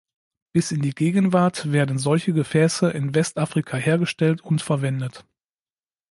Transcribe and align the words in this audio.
Bis 0.51 0.71
in 0.71 0.81
die 0.81 0.95
Gegenwart 0.95 1.71
werden 1.71 1.99
solche 1.99 2.33
Gefäße 2.33 2.89
in 2.89 3.13
Westafrika 3.13 3.77
hergestellt 3.77 4.41
und 4.41 4.59
verwendet. 4.63 5.27